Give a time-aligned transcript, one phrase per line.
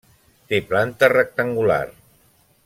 [0.53, 1.81] Té planta rectangular.